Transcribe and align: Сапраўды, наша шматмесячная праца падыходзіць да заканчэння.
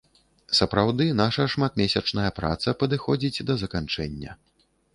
Сапраўды, 0.59 1.05
наша 1.19 1.45
шматмесячная 1.55 2.31
праца 2.39 2.75
падыходзіць 2.81 3.43
да 3.51 3.59
заканчэння. 3.65 4.31